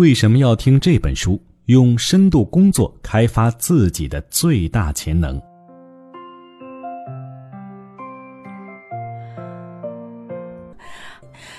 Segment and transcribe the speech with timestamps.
[0.00, 1.38] 为什么要听这本书？
[1.66, 5.38] 用深度工作开发自己的最大潜能。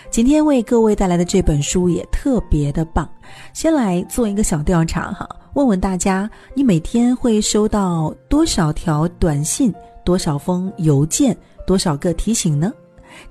[0.09, 3.07] 今天为各位带来的这本书也特别的棒。
[3.53, 9.71] 先来做一个小调查哈，问问大家：你每天会收到多少条短信、
[10.03, 11.37] 多少封邮件、
[11.67, 12.73] 多少个提醒呢？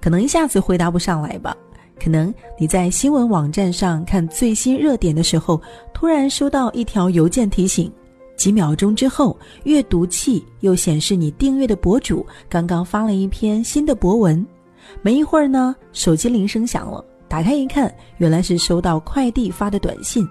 [0.00, 1.56] 可能一下子回答不上来吧。
[2.03, 5.61] 可能你在新闻网站上看最新热点的时候，
[5.93, 7.93] 突然收到一条邮件提醒，
[8.37, 14.45] 几秒钟之后，阅读器又显示你订阅的博主刚刚发了一篇新的博文。
[15.02, 20.27] 没一会儿呢，手机铃声响了，打开一看，原来是收到快递发的短信。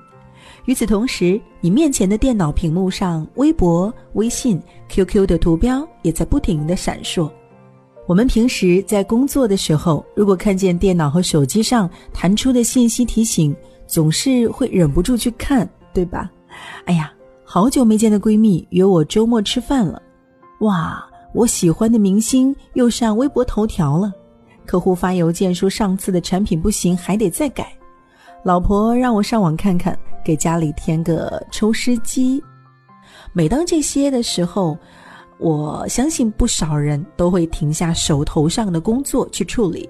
[0.66, 7.30] 与此同时，你面前的电脑屏幕上，微博、微信、QQ 的图标也在不停的闪烁。
[8.10, 16.28] 我们平时在工作的时候，如果看见电脑和手机上弹出的信息提醒，总是会忍不住去看，对吧？
[16.86, 17.14] 哎呀，
[17.46, 20.02] 好久没见的闺蜜约我周末吃饭了，
[20.62, 24.12] 哇，我喜欢的明星又上微博头条了，
[24.66, 27.72] 客户发邮件说上次的产品不行，还得再改，
[28.44, 32.44] 老婆让我上网看看，给家里添个抽湿机。
[33.34, 34.76] 每当这些的时候。
[35.40, 39.90] 我相信不少人都会停下手头上的工作去处理，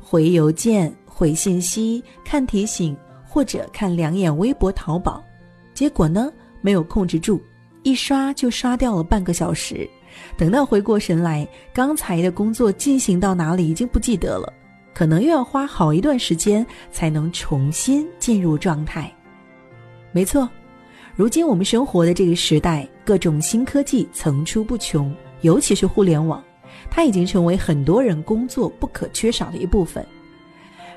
[0.00, 5.22] 回邮件、回信息、看提醒，或者看两眼微博、淘宝。
[5.72, 7.40] 结果呢，没有控制住，
[7.84, 9.88] 一刷就刷掉了半个小时。
[10.36, 14.52] 等到回过神来，刚才的工作进行到哪里已经不记得了，
[14.92, 19.14] 可能又要花好一段时间才能重新进入状态。
[20.10, 20.48] 没错。
[21.18, 26.40] 如今我们生活的这个时代，各种新科技层出不穷，尤其是互联网，
[26.88, 30.06] 它已经成为很多人工作不可缺少的一部分。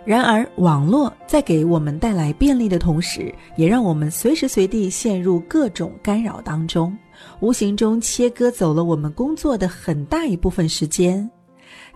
[0.05, 6.95] 然而，网络在给我们带来便利的同时，也让我们随时随地陷入各种干扰当中，
[7.39, 11.27] 无形中切割走了我们工作的很大一部分时间。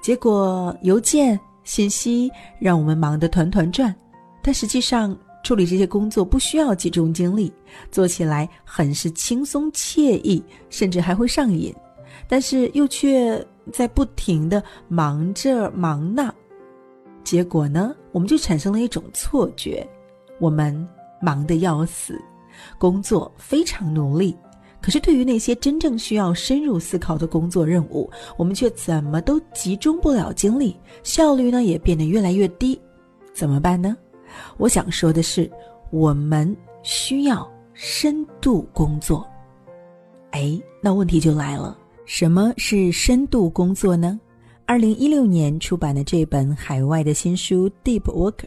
[0.01, 3.93] 结果，邮件、信息让我们忙得团团转，
[4.41, 5.15] 但实际上。
[5.45, 7.53] 处理这些工作不需要集中精力，
[7.91, 11.71] 做起来很是轻松惬意，甚至还会上瘾。
[12.27, 16.33] 但是又却在不停的忙这忙那，
[17.23, 19.87] 结果呢，我们就产生了一种错觉：
[20.39, 20.75] 我们
[21.21, 22.19] 忙得要死，
[22.79, 24.35] 工作非常努力，
[24.81, 32.81] 可是对于那些真正需要深入思考的工作任务，我们却怎么都集中不了精力，效率呢也变得越来越低。
[33.31, 33.95] 怎么办呢？
[34.57, 35.49] 我想说的是，
[35.91, 39.25] 我们需要深度工作。
[40.31, 44.19] 哎，那问题就来了，什么是深度工作呢？
[44.65, 48.37] 二零一六年出版的这本海外的新书《Deep Work》，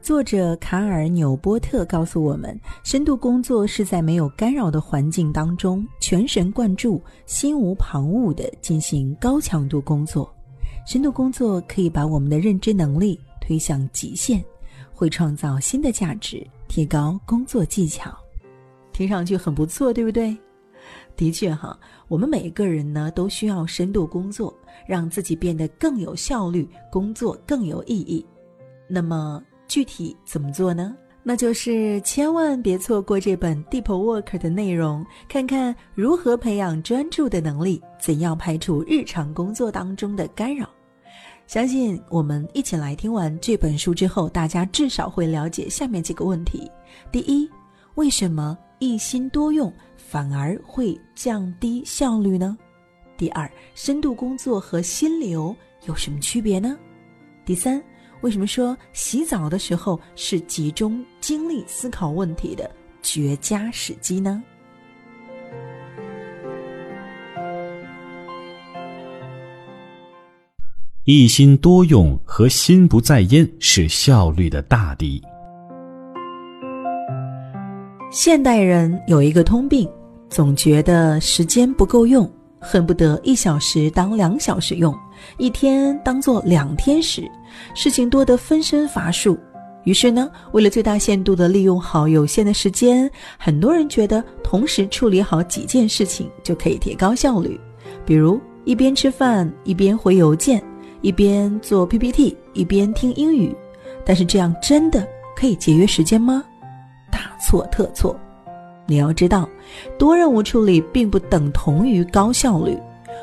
[0.00, 10.32] 作者卡尔纽波特告诉我们，深度工作是在没有干扰的环境当中，全神贯注、心无旁骛地进行高强度工作。
[10.86, 14.42] 深度工作可以把我们的认知能力推向极限。
[14.96, 18.16] 会创造新的价值，提高工作技巧，
[18.92, 20.34] 听上去很不错，对不对？
[21.14, 24.56] 的确哈，我们每一个人呢都需要深度工作，
[24.86, 28.24] 让自己变得更有效率，工作更有意义。
[28.88, 30.96] 那么具体怎么做呢？
[31.22, 40.68] 那就是千万别错过这本 Deep Work 的内容，看看如何培养专注的能力，怎样排除日常工作当中的干扰。
[41.46, 46.68] 相信我们一起来听完这本书之后，大家至少会了解下面几个问题：
[47.12, 47.48] 第一，
[47.94, 52.58] 为什么一心多用反而会降低效率呢？
[53.16, 55.54] 第二，深度工作和心流
[55.86, 56.76] 有什么区别呢？
[57.44, 57.80] 第三，
[58.22, 62.68] 为什么说洗澡的时候是集中精力思考问题的
[63.02, 64.42] 绝佳时机呢？
[71.08, 75.22] 一心多用和心不在焉是效率的大敌。
[78.10, 79.88] 现代人有一个通病，
[80.28, 84.92] 总觉得时间不够用，恨不得一小时当两小时用，
[85.38, 87.22] 一天当做两天使，
[87.72, 89.38] 事情多得分身乏术。
[89.84, 93.08] 于是呢，为了最大限度的利用好有限的时间，
[93.38, 97.60] 很多人觉得同时处理好几件事情就可以提高效率，
[98.04, 100.60] 比如一边吃饭一边回邮件。
[101.06, 103.54] 一边做 PPT 一边听英语，
[104.04, 105.06] 但是这样真的
[105.36, 106.42] 可以节约时间吗？
[107.12, 108.18] 大错特错！
[108.88, 109.48] 你要知道，
[109.96, 112.76] 多任务处理并不等同于高效率。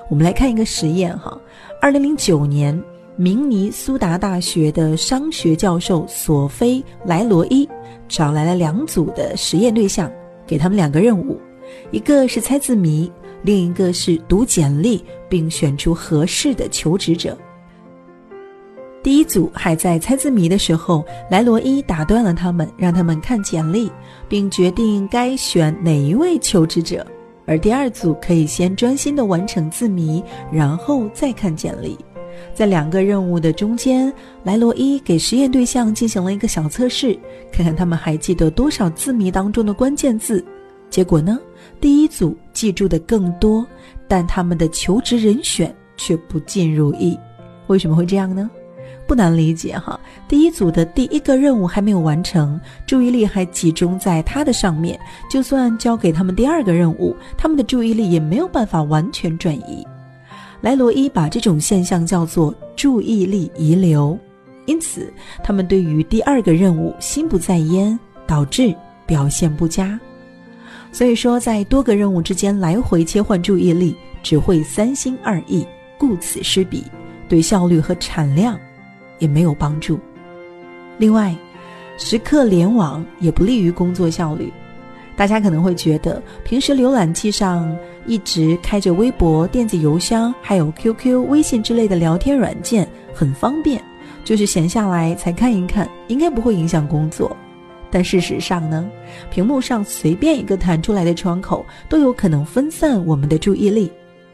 [0.10, 1.38] 我们来看一个实验哈，
[1.82, 2.82] 二零零九年
[3.18, 7.68] 明尼苏达大学的商学教授索菲·莱罗伊
[8.08, 10.10] 找来了两组的实验对象，
[10.48, 11.38] 给他们两个任务，
[11.92, 17.38] 一个是猜字谜，另一个是读简历并选出合适的求职者。
[19.04, 23.92] 第一组还在猜字谜的时候，莱罗伊打断了他们，让他们看简历，
[24.30, 27.06] 并决定该选哪一位求职者；
[27.46, 31.98] 而第二组可以先专心的完成字谜，然后再看简历。
[32.54, 34.12] 在两个任务的中间，
[34.44, 37.20] 莱罗伊给实验对象进行了一个小测试，
[37.52, 40.44] 看看他们还记得多少字谜当中的关键字。
[40.90, 41.38] 结果呢，
[41.82, 43.68] 第一组记住的更多，
[44.08, 47.20] 但他们的求职人选却不尽如意。
[47.68, 48.50] 为什么会这样呢？
[49.08, 50.00] 不难理解哈。
[50.28, 55.00] 第一组的第一个任务还没有完成，注意力还集中在他的上面，
[55.30, 59.86] 就算交给他们第二个任务，他们的注意力也没有办法完全转移。
[60.62, 64.18] 莱罗伊把这种现象叫做注意力遗留，
[64.66, 65.12] 因此
[65.44, 68.74] 他们对于第二个任务心不在焉，导致
[69.06, 70.00] 表现不佳。
[70.92, 76.84] 所以说，在多个任务之间来回切换注意力，只会三心二意，顾此失彼，
[77.28, 78.58] 对效率和产量
[79.24, 79.98] 也没有帮助。
[80.98, 81.34] 另外，
[81.98, 84.52] 时刻联网也不利于工作效率。
[85.16, 87.74] 大家可能会觉得，平时浏览器上
[88.06, 93.82] 一直开着微博、电子邮箱，还有 QQ、微信之类的聊天软件很方便，
[94.26, 97.36] 就是闲下来才看一看，应该不会影响工作。
[97.92, 98.90] 但事实上呢，
[99.30, 103.90] 屏幕上随便一个弹出来的窗口都有可能分散我们的注意力。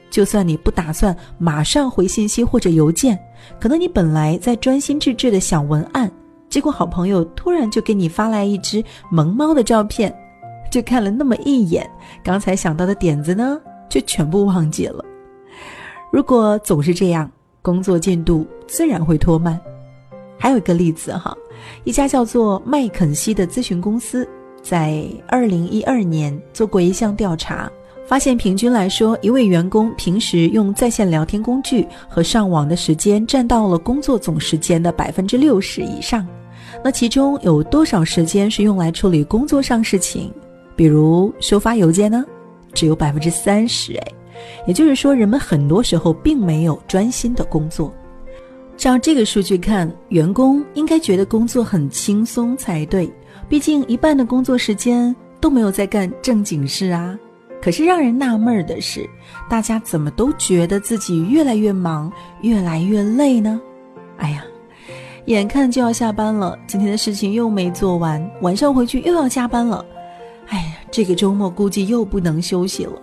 [0.10, 3.18] 就算你不打算马上回信息或者邮件，
[3.60, 6.12] 可能你本来在专心致志的想文案，
[6.50, 10.14] 结果好朋友突然就给你发来一只萌猫的照片。
[10.72, 11.90] 就看了那么一眼，
[12.24, 13.60] 刚才想到的点子呢，
[13.90, 15.04] 就全部忘记了。
[16.12, 17.30] 如果总是这样，
[17.62, 19.60] 工作进度自然会拖慢。
[20.38, 21.36] 还有一个例子哈，
[21.86, 24.30] 一家叫做麦肯锡的咨询公司，
[24.62, 27.70] 在二零一二年做过一项调查，
[28.10, 36.28] 发现平均来说，一位员工平时用在线聊天工具和上网的时间占到了工作总时间的百分之六十以上。
[36.84, 40.32] 那其中有多少时间是用来处理工作上事情？
[40.76, 42.26] 比如收发邮件呢，
[42.74, 44.08] 只有百分之三十哎，
[44.66, 47.94] 也就是说，人们很多时候并没有专心的工作。
[48.76, 53.08] 照这个数据看，员工应该觉得工作很轻松才对，
[53.48, 57.16] 毕竟一半的工作时间都没有在干正经事啊。
[57.62, 59.10] 可是让人纳闷的是，
[59.50, 62.12] 大家怎么都觉得自己越来越忙，
[62.42, 63.60] 越来越累呢？
[64.18, 64.44] 哎呀，
[65.26, 69.86] 眼看就要下班了，今天的事情又没做完，晚上回去又要加班了。
[70.48, 72.94] 哎呀，这个周末估计又不能休息了。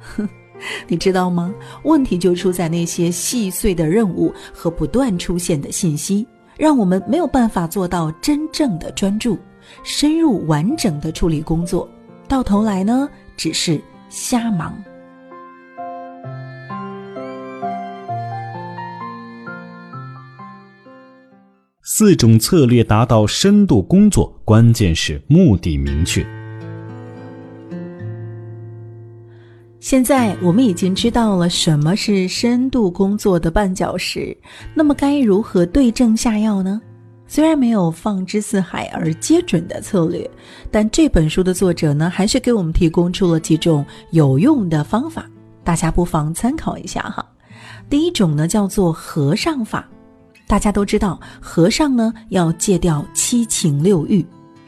[0.00, 0.28] 哼，
[0.88, 1.54] 你知道吗？
[1.84, 6.26] 问题就出在那些细碎的任务和不断出现的信息，
[6.56, 9.38] 让我们没有办法做到真正的专注、
[9.84, 11.88] 深入、完整的处理工作。
[12.28, 13.80] 到头来呢，只是
[14.14, 14.76] 瞎忙。
[21.82, 26.24] 四种策略达到深度工作，关键是目的明确。
[29.80, 34.36] 现在我们已经知道了什么是深度工作的绊脚石，
[34.74, 36.82] 那么该如何对症下药呢？
[37.34, 40.30] 虽然没有放之四海而皆准的策略，
[40.70, 45.24] 但这本书的作者呢，还是给我们提供出了几种有用的方法，
[45.64, 47.26] 大家不妨参考一下哈。
[47.88, 49.88] 第一种呢，叫做和尚法。
[50.46, 54.22] 大家都知道，和尚呢要戒掉七情六欲。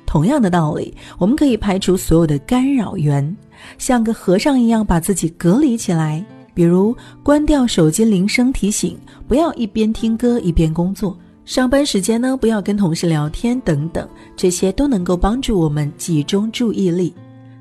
[0.07, 3.37] 同样的道理，我们可以排除所有的干扰源，
[3.77, 6.25] 像个和尚一样把自己隔离起来。
[6.55, 8.97] 比如关掉手机铃声提醒，
[9.29, 11.15] 不要一边听歌一边工作；
[11.45, 17.15] 上班时间呢，不要跟同事聊天等等，这些都能够帮助我们集中注意力。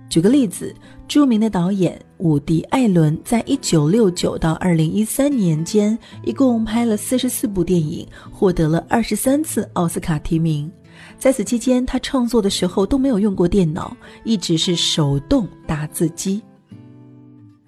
[0.10, 0.74] 举个例子，
[1.06, 10.72] 著名的导演伍迪·艾伦在一九六九到二零一三年间，一共拍了四十四部电影，获得了二十三次奥斯卡提名。
[11.18, 16.42] 在此期间，他创作的时候都没有用过电脑，一直是手动打字机。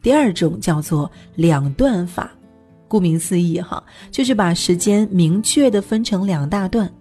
[0.02, 2.32] 第二种叫做两段法，
[2.88, 6.92] 顾名思义，哈，就是把时间明确的分成两大段，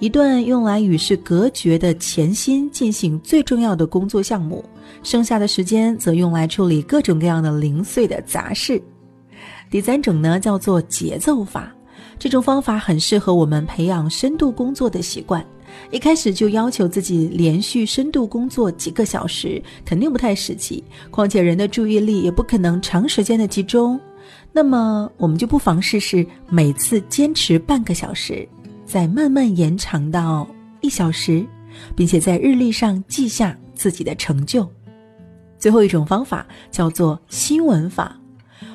[0.00, 4.64] 一段用来与世隔绝的潜心进行最重要的工作项目，
[5.02, 8.80] 剩下的时间则用来处理各种各样的零碎的杂事。
[9.70, 11.72] 第三种呢，叫做节奏法，
[12.18, 15.44] 这种方法很适合我们培养深度工作的习惯。
[15.90, 20.84] 一开始就要求自己连续深度工作几个小时，肯定不太实际。
[21.10, 23.98] 况且人的注意力也不可能长时间的集中。
[24.52, 28.46] 那么我们就不妨试试每次坚持半个小时，
[28.84, 30.46] 再慢慢延长到
[30.80, 31.44] 一小时，
[31.96, 34.70] 并且在日历上记下自己的成就。
[35.58, 38.16] 最后一种方法叫做新闻法。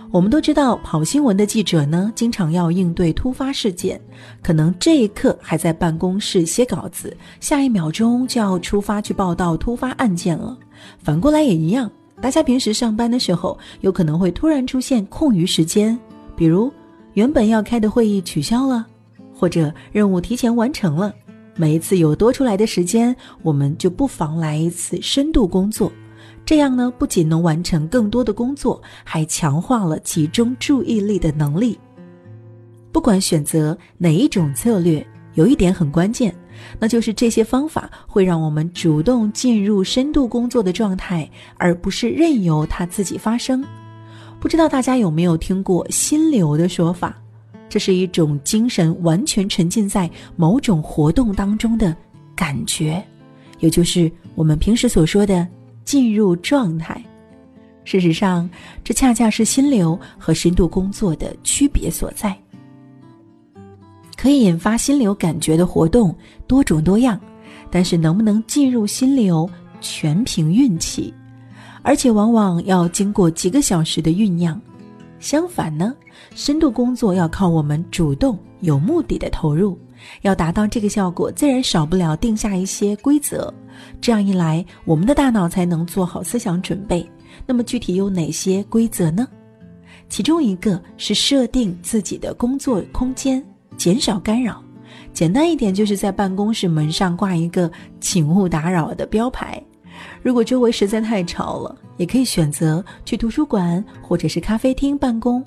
[0.10, 4.00] 我们都知道，跑新闻的记者呢，经常要应对突发事件，
[4.42, 10.58] 可能这一刻还在办公室写稿子，下一秒钟就要出发去报道突发案件了。
[11.04, 15.98] 反过来也一样，大家平时上班的时候，有可能会突然出现空余时间，
[16.36, 16.72] 比如
[17.14, 18.86] 原本要开的会议取消了，
[19.34, 21.14] 或者任务提前完成了。
[21.56, 25.92] 每一次有多出来的时间，我们就不妨来一次深度工作。
[26.44, 31.78] 这样呢，不仅能完成更多的工作，还强化了集中注意力的能力。
[32.92, 35.06] 不管选择哪一种策略，
[35.36, 36.34] 有一点很关键，
[36.80, 43.64] 那就是这些方法会让我们主动进入深度工作的状态，而不是任由它自己发生。
[44.40, 47.16] 不知道大家有没有听过“心流”的说法？
[47.70, 51.96] 这是一种精神完全沉浸在某种活动当中的
[52.36, 53.04] 感觉，
[53.60, 55.48] 也就是我们平时所说的。
[55.88, 57.02] 进入状态，
[57.86, 58.50] 事实上，
[58.84, 62.38] 这恰恰是心流和深度工作的区别所在。
[64.18, 66.14] 可以引发心流感觉的活动
[66.48, 67.20] 多种多样，
[67.70, 69.48] 但是能不能进入心流，
[69.80, 71.14] 全凭运气，
[71.84, 74.60] 而且往往要经过几个小时的酝酿。
[75.20, 75.96] 相反呢，
[76.36, 79.78] 深度工作要靠我们主动、有目的的投入。
[80.22, 83.52] 要达到这个效果，自然少不了定下一些规则。
[84.00, 87.08] 这样一来，我们的大脑才能做好思想准备。
[87.48, 89.28] 那么具体有哪些规则呢？
[90.08, 93.44] 其中一个是设定自己的工作空间，
[93.78, 94.62] 减少干扰。
[95.14, 99.62] 简单一点，就是在办公室门上挂一个“请勿打扰”的标牌。
[100.22, 105.44] 如果周围实在太吵了，也可以选择去图书馆或者是咖啡厅办公。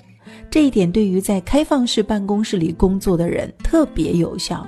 [0.49, 4.65] 这一点对于在开放式办公室里工作的人特别有效。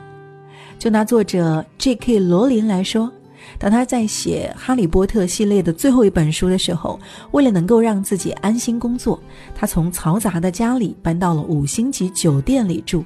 [0.79, 2.19] 就拿作者 J.K.
[2.19, 3.11] 罗琳来说，
[3.57, 6.99] 当他在写《哈利波特》系列的最后一本书的时候，
[7.31, 9.21] 为了能够让自己安心工作，
[9.53, 13.03] 他从嘈杂的家里搬到了五星级酒店里住。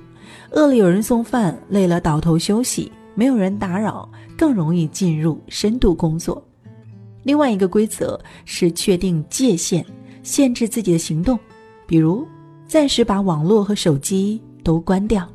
[0.52, 6.42] 饿了有人送饭，累了倒头休息，没有人打扰，更容易进入深度工作。
[7.24, 9.86] 另外一个规则是确定界限，
[10.24, 11.38] 限制自己的行动，
[11.86, 12.28] 比如。
[12.68, 15.26] 暂时把网络和手机都关掉。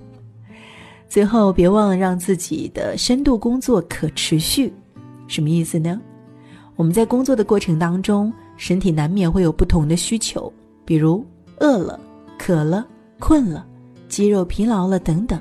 [1.08, 4.70] 最后，别忘了让自己的深度工作可持续。
[5.28, 5.98] 什么意思呢？
[6.76, 10.52] 我们在工作的过程当中，身体难免会有不同的需求，
[10.84, 11.24] 比如
[11.58, 11.98] 饿了、
[12.38, 12.86] 渴了、
[13.18, 13.66] 困了、
[14.12, 15.40] 肌肉疲劳了等等。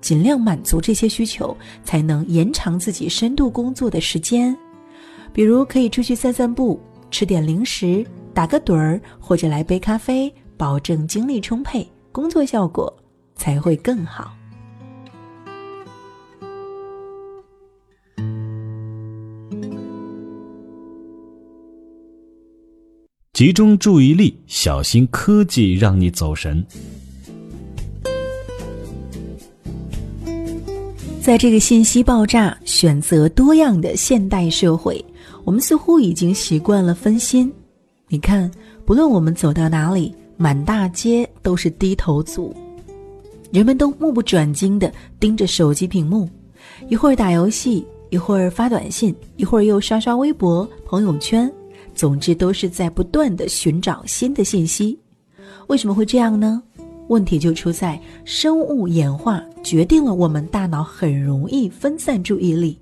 [0.00, 1.54] 尽量满足这些需求，
[1.84, 4.56] 才能延长自己深度工作的时间。
[5.34, 6.80] 比如可以出去散散步，
[7.10, 10.32] 吃点零食，打个盹儿，或者来杯咖啡。
[10.56, 12.90] 保证精力充沛，工作效果
[13.34, 14.32] 才会更好。
[23.34, 26.64] 集中注意力，小心科技让你走神。
[31.26, 35.04] 在这个信息爆炸、选择多样的现代社会，
[35.42, 37.52] 我们似乎已经习惯了分心。
[38.06, 38.48] 你看，
[38.84, 40.14] 不论我们走到哪里。
[40.36, 42.54] 满大街都是低头族，
[43.50, 46.28] 人们都目不转睛地盯着手机屏幕，
[46.88, 51.52] 一会儿打游戏，一会儿发短信，一会儿又刷刷微博、朋友圈，
[51.92, 54.96] 总之都是在不断地寻找新的信息。
[55.66, 56.62] 为什么会这样呢？
[57.08, 62.78] 问题就出在生物演化决定了我们大脑很容易分散注意力。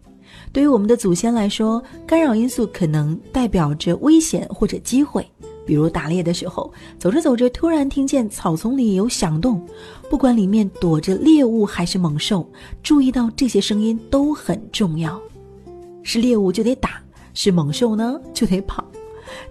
[0.52, 5.26] 对于我们的祖先来说，干扰因素可能代表着危险或者机会。
[5.66, 9.66] 比如打猎的时候，走着走着，突然听见草丛里有响动，
[10.10, 12.46] 不管里面躲着猎物还是猛兽，
[12.82, 15.18] 注意到这些声音都很重要。
[16.02, 17.02] 是猎物就得打，
[17.32, 18.84] 是猛兽呢就得跑，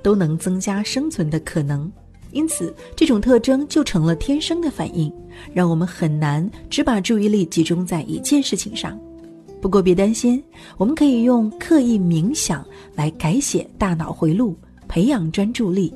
[0.03, 1.91] 都能增加生存的可能。
[2.33, 5.13] 因此，这种特征就成了天生的反应，
[5.53, 8.99] 让我们很难只把注意力集中在一件事情上。
[9.61, 10.43] 不过别担心，
[10.77, 15.93] 我们可以用刻意冥想来改写大脑回路，培养专注力。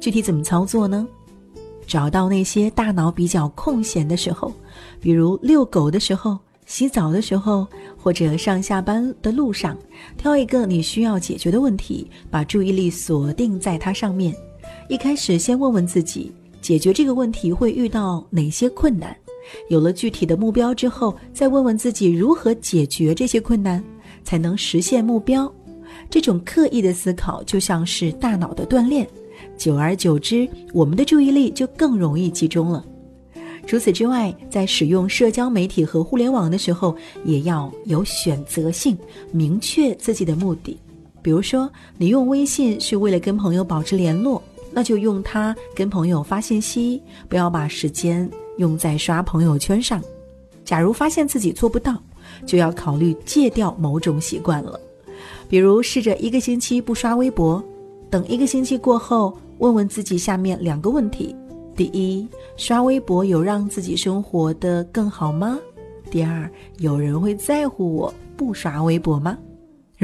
[0.00, 1.06] 具体怎么操作呢？
[1.86, 4.52] 找到那些大脑比较空闲的时候，
[5.00, 9.76] 比如遛狗的时候、洗澡的时候，或者上下班的路上，
[10.16, 14.34] 挑一个你需要解决的问题，把注意力锁定在它上面。
[14.88, 19.16] 一开始先问问自己，解决这个问题会遇到哪些困难？
[19.70, 23.82] 有了具体的目标之后，再问问自己如何解决这些困难，
[24.24, 25.50] 才能实现目标。
[26.10, 29.08] 这种刻意的思考就像是大脑的锻炼。
[29.56, 32.84] 久而久之，我们的注意力就更容易集中了。
[33.66, 38.96] 除此之外，在使用社交媒体和互联网的时候，也要有选择性，
[39.32, 40.78] 明确自己的目的。
[41.22, 44.42] 比如说，你用微信是为了跟朋友保持联络，
[44.74, 48.28] 那就用它跟朋友发信息，不要把时间
[48.58, 50.02] 用在刷朋友圈上。
[50.64, 51.96] 假如发现自己做不到，
[52.44, 54.78] 就要考虑戒掉某种习惯了。
[55.48, 57.62] 比如，试着一个星期不刷微博，
[58.10, 61.36] 等一个星期过后，问问自己下面两个问题。
[61.76, 62.26] 第一，
[62.56, 65.58] 刷微博有让自己生活的更好吗？
[66.10, 69.36] 第二，有人会在乎我不刷微博吗？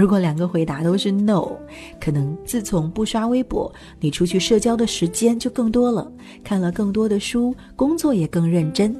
[0.00, 1.46] 如果两个回答都是 no，
[2.00, 6.10] 可能自从不刷微博，你出去社交的时间就更多了，
[6.42, 8.96] 看了更多的书，工作也更认真。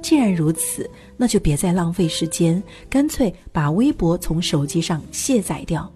[0.00, 5.92] 既然如此，那就别再浪费时间，干脆把微博从手机上卸载掉。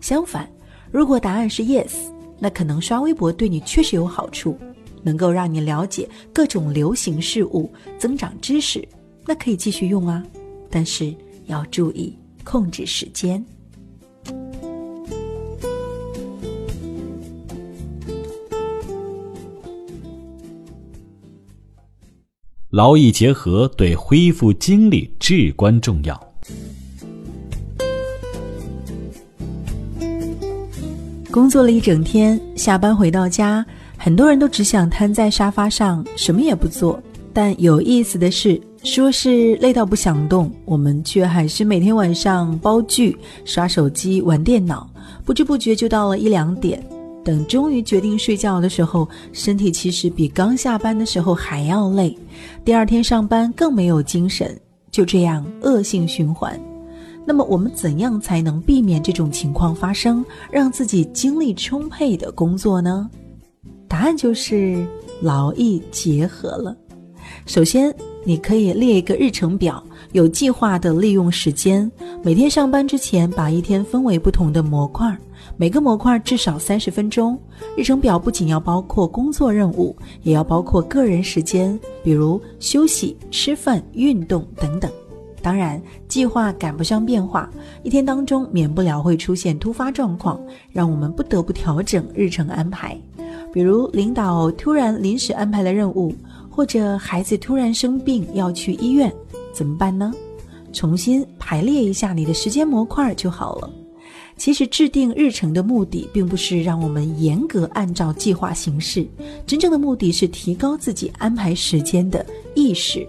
[0.00, 0.50] 相反，
[0.90, 1.92] 如果答案是 yes，
[2.40, 4.58] 那可能刷微博对你确实有好处。
[5.04, 8.84] 能够让你了解各种流行事物，增长知识，
[9.24, 10.24] 那可以继续用啊，
[10.68, 11.14] 但是
[11.46, 13.44] 要注意控制时间。
[22.70, 26.18] 劳逸结合对恢复精力至关重要。
[31.30, 33.64] 工作了一整天，下班回到家。
[33.98, 37.00] 很多人都只想瘫在沙发上，什么也不做。
[37.32, 44.90] 但有意思的是，说是累到不想动，我们却还是每天晚上煲剧、刷手机、玩电脑，
[45.24, 46.84] 不知不觉就到了一两点。
[47.24, 52.16] 等终于决定睡觉的时候，身体其实比刚下班的时候还要累，
[52.64, 54.60] 第二天上班更没有精神，
[54.90, 56.60] 就这样恶性循环。
[57.24, 63.08] 那么，我们怎样才能避免这种情况发生，让自己精力充沛的工作呢？
[63.86, 64.84] 答案就是
[65.20, 66.76] 劳逸结合了。
[67.46, 71.90] 首先，你可以列一个日程表，有计划的利用时间。
[72.22, 75.16] 每天上班之前，把一天分为不同的模块，
[75.56, 77.36] 每个模块至少三十分钟。
[77.76, 84.88] 日程表不仅要包括工作任务，也要包括个人时间，比如休息、吃饭、运动等等。
[85.42, 87.50] 当然，计划赶不上变化，
[87.82, 92.96] 一天当中免不了会出现突发状况，让我们不得不调整日程安排。
[93.52, 96.14] 比如领导突然临时安排了任务，
[96.52, 99.10] 或者孩子突然生病要去医院，
[99.54, 100.12] 怎么办呢？
[100.70, 103.70] 重新排列一下你的时间模块就好了。
[104.36, 109.06] 其实制定日程的目的，并不是让我们严格按照计划行事，
[109.46, 113.06] 真正的目的是提高自己安排时间的意识。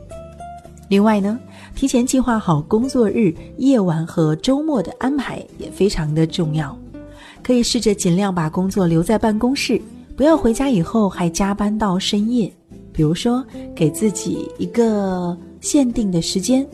[0.89, 1.39] 另外呢，
[1.75, 6.77] 提前计划好工作日、夜晚和周末的安排也非常的重要。
[7.41, 9.81] 可以试着尽量把工作留在办公室。
[10.15, 12.53] 不要回家以后还加班到深夜，
[12.93, 13.43] 比如说
[13.75, 16.65] 给自己一个限定的时间，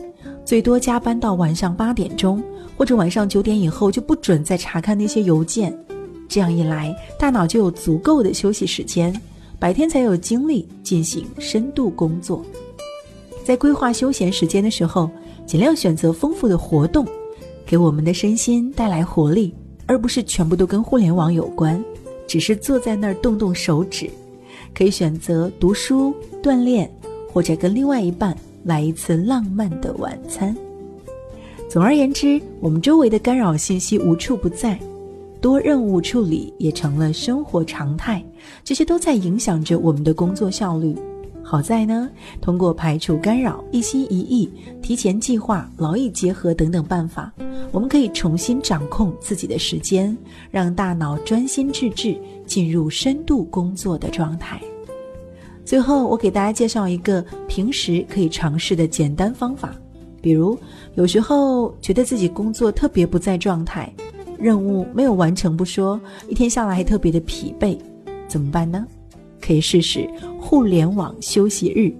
[0.44, 2.42] 最多加班到晚上八点钟，
[2.76, 5.76] 或者晚上九点以后就不准再查看那些邮件。
[6.28, 9.12] 这样一来，大脑就有足够的休息时间，
[9.58, 12.44] 白天才有精力进行深度工作。
[13.44, 15.10] 在规划休闲时间的时候，
[15.44, 17.04] 尽量选择丰富的活动，
[17.66, 19.52] 给我们的身心带来活力，
[19.86, 21.82] 而不是全部都跟互联网有关。
[22.28, 24.08] 只是坐在那儿动动手指，
[24.74, 26.90] 可以选择读书、锻炼，
[27.32, 30.56] 或者跟另外一半来一次浪漫的晚餐。
[31.68, 34.78] 总而言之，我们周围的干扰信息无处不在，
[35.40, 38.24] 多任务处理也成了生活常态，
[38.64, 40.96] 这些都在影响着我们的工作效率。
[41.50, 42.08] 好在呢，
[42.40, 44.48] 通过排除干扰、一心一意、
[44.80, 47.32] 提前计划、劳逸结合等等办法，
[47.72, 50.16] 我们可以重新掌控自己的时间，
[50.48, 54.60] 让大脑专心致志，进入深度工作的状态。
[55.64, 59.74] 最后，我给大家介绍一个平时可以尝试的简单方法，
[60.22, 60.56] 比如
[60.94, 63.92] 有时候觉得自己工作特别不在状态，
[64.38, 67.76] 任务没有完成不说，一天下来还特别的疲惫，
[68.28, 68.86] 怎么办呢？
[69.40, 71.92] 可以试试互联网休息日。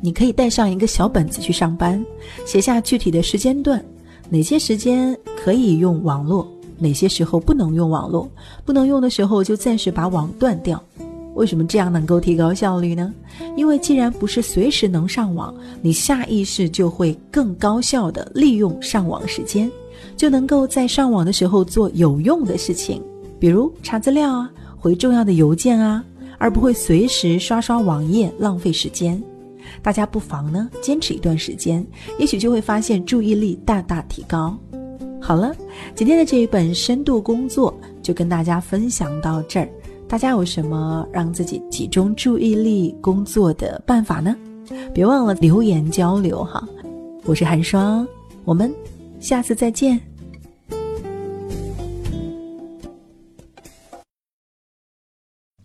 [0.00, 2.04] 你可以带上一个小本子去上班，
[2.44, 3.82] 写下具体的时间段，
[4.28, 6.46] 哪些时间可以用网络，
[6.78, 8.28] 哪些时候不能用网络，
[8.66, 10.82] 不能用的时候就暂时把网断掉。
[11.34, 13.12] 为什么这样能够提高效率呢？
[13.56, 19.70] 因为既然不是随时能上网，你下意识就会更高效的利用上网时间，
[20.16, 23.02] 就能够在上网的时候做有用的事情，
[23.38, 24.52] 比如查资料啊。
[24.84, 26.04] 回重要的邮件啊，
[26.36, 29.18] 而不会随时刷刷网页浪费时间。
[29.80, 31.82] 大家不妨呢坚持一段时间，
[32.18, 34.54] 也许就会发现注意力大大提高。
[35.22, 35.56] 好了，
[35.94, 39.66] 今天的这一本深度工作就跟大家分享到这儿。
[40.06, 44.36] 大家有什么让自己集中注意力工作的办法呢？
[44.92, 46.62] 别忘了留言交流哈。
[47.24, 48.06] 我是寒霜，
[48.44, 48.70] 我们
[49.18, 49.98] 下次再见。